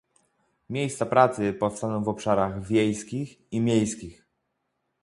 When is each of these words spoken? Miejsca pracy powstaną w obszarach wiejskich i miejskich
Miejsca 0.69 1.05
pracy 1.05 1.53
powstaną 1.53 2.03
w 2.03 2.09
obszarach 2.09 2.63
wiejskich 2.67 3.39
i 3.51 3.61
miejskich 3.61 4.25